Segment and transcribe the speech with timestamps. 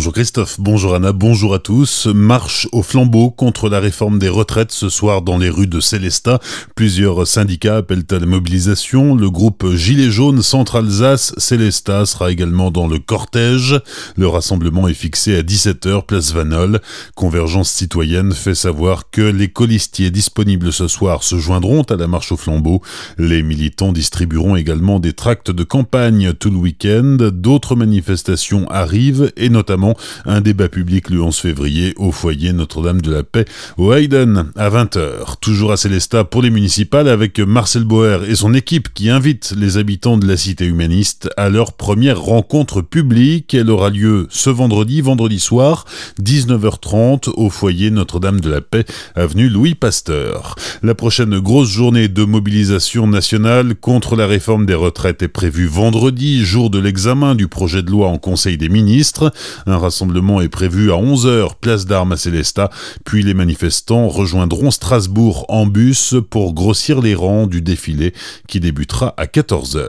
[0.00, 2.06] Bonjour Christophe, bonjour Anna, bonjour à tous.
[2.06, 6.40] Marche au flambeau contre la réforme des retraites ce soir dans les rues de Célestat.
[6.74, 9.14] Plusieurs syndicats appellent à la mobilisation.
[9.14, 13.78] Le groupe Gilets jaunes Centre-Alsace Célestat sera également dans le cortège.
[14.16, 16.80] Le rassemblement est fixé à 17h place Vanol.
[17.14, 22.32] Convergence citoyenne fait savoir que les colistiers disponibles ce soir se joindront à la marche
[22.32, 22.80] au flambeau.
[23.18, 27.18] Les militants distribueront également des tracts de campagne tout le week-end.
[27.20, 29.89] D'autres manifestations arrivent et notamment
[30.24, 33.44] un débat public le 11 février au foyer Notre-Dame de la Paix
[33.76, 35.36] au Hayden à 20h.
[35.40, 39.76] Toujours à Célestat pour les municipales avec Marcel Boer et son équipe qui invitent les
[39.76, 43.54] habitants de la cité humaniste à leur première rencontre publique.
[43.54, 45.84] Elle aura lieu ce vendredi, vendredi soir,
[46.22, 48.84] 19h30 au foyer Notre-Dame de la Paix,
[49.14, 50.54] avenue Louis Pasteur.
[50.82, 56.44] La prochaine grosse journée de mobilisation nationale contre la réforme des retraites est prévue vendredi,
[56.44, 59.32] jour de l'examen du projet de loi en Conseil des ministres.
[59.80, 62.70] Rassemblement est prévu à 11h, place d'Armes à Célestat,
[63.04, 68.14] puis les manifestants rejoindront Strasbourg en bus pour grossir les rangs du défilé
[68.46, 69.88] qui débutera à 14h.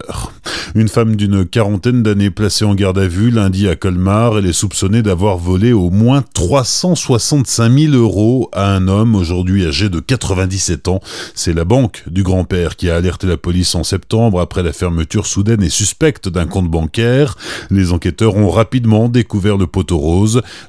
[0.74, 4.54] Une femme d'une quarantaine d'années placée en garde à vue lundi à Colmar, elle est
[4.54, 10.88] soupçonnée d'avoir volé au moins 365 000 euros à un homme aujourd'hui âgé de 97
[10.88, 11.02] ans.
[11.36, 15.26] C'est la banque du grand-père qui a alerté la police en septembre après la fermeture
[15.26, 17.38] soudaine et suspecte d'un compte bancaire.
[17.70, 19.68] Les enquêteurs ont rapidement découvert le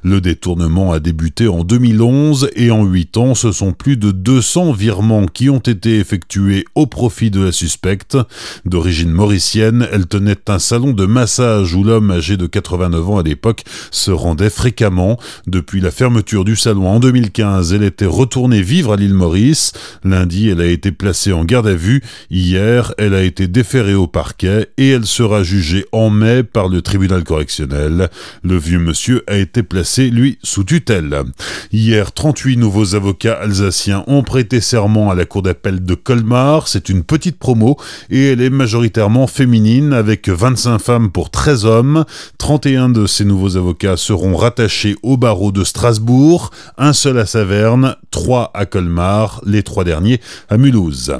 [0.03, 4.73] Le détournement a débuté en 2011 et en 8 ans, ce sont plus de 200
[4.73, 8.17] virements qui ont été effectués au profit de la suspecte.
[8.65, 13.23] D'origine mauricienne, elle tenait un salon de massage où l'homme âgé de 89 ans à
[13.23, 15.19] l'époque se rendait fréquemment.
[15.47, 19.73] Depuis la fermeture du salon en 2015, elle était retournée vivre à l'île Maurice.
[20.03, 22.01] Lundi, elle a été placée en garde à vue.
[22.29, 26.81] Hier, elle a été déférée au parquet et elle sera jugée en mai par le
[26.81, 28.09] tribunal correctionnel.
[28.43, 31.23] Le vieux monsieur a été placé, lui, sous tutelle.
[31.71, 36.67] Hier, 38 nouveaux avocats alsaciens ont prêté serment à la cour d'appel de Colmar.
[36.67, 37.77] C'est une petite promo
[38.09, 42.05] et elle est majoritairement féminine avec 25 femmes pour 13 hommes.
[42.37, 47.95] 31 de ces nouveaux avocats seront rattachés au barreau de Strasbourg, un seul à Saverne,
[48.11, 51.13] trois à Colmar, les trois derniers à Mulhouse.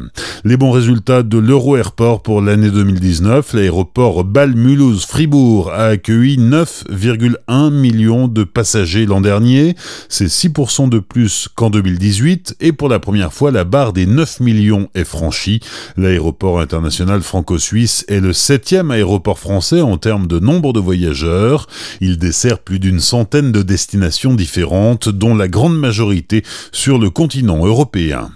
[0.43, 8.27] Les bons résultats de l'Euro Airport pour l'année 2019, l'aéroport Bâle-Mulhouse-Fribourg a accueilli 9,1 millions
[8.27, 9.75] de passagers l'an dernier.
[10.09, 14.39] C'est 6% de plus qu'en 2018 et pour la première fois, la barre des 9
[14.39, 15.59] millions est franchie.
[15.97, 21.67] L'aéroport international franco-suisse est le septième aéroport français en termes de nombre de voyageurs.
[22.01, 27.65] Il dessert plus d'une centaine de destinations différentes, dont la grande majorité sur le continent
[27.65, 28.31] européen.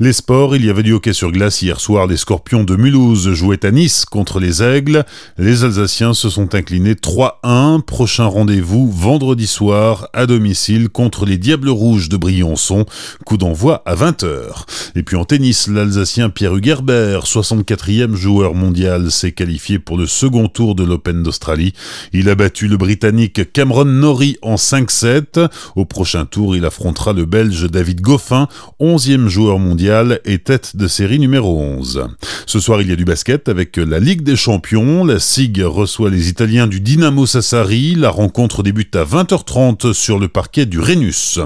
[0.00, 2.06] Les sports, il y avait du hockey sur glace hier soir.
[2.06, 5.04] Les Scorpions de Mulhouse jouaient à Nice contre les Aigles.
[5.38, 7.82] Les Alsaciens se sont inclinés 3-1.
[7.82, 12.84] Prochain rendez-vous vendredi soir à domicile contre les Diables Rouges de Briançon.
[13.24, 14.64] Coup d'envoi à 20h.
[14.96, 20.48] Et puis en tennis, l'Alsacien Pierre Hugerbert, 64e joueur mondial, s'est qualifié pour le second
[20.48, 21.72] tour de l'Open d'Australie.
[22.12, 25.48] Il a battu le Britannique Cameron Norrie en 5-7.
[25.76, 28.48] Au prochain tour, il affrontera le Belge David Goffin,
[28.80, 32.08] 11e joueur mondial et tête de série numéro 11.
[32.46, 35.04] Ce soir, il y a du basket avec la Ligue des Champions.
[35.04, 37.94] La SIG reçoit les Italiens du Dynamo Sassari.
[37.94, 41.38] La rencontre débute à 20h30 sur le parquet du Rhenus.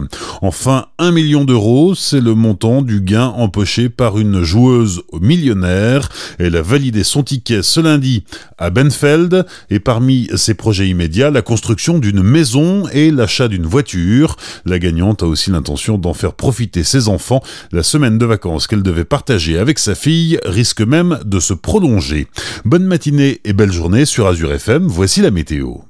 [0.43, 6.09] Enfin, 1 million d'euros, c'est le montant du gain empoché par une joueuse millionnaire.
[6.38, 8.25] Elle a validé son ticket ce lundi
[8.59, 14.37] à Benfeld et parmi ses projets immédiats, la construction d'une maison et l'achat d'une voiture.
[14.65, 19.05] La gagnante a aussi l'intention d'en faire profiter ses enfants la de vacances qu'elle devait
[19.05, 22.27] partager avec sa fille risque même de se prolonger.
[22.65, 25.87] Bonne matinée et belle journée sur Azure FM, voici la météo.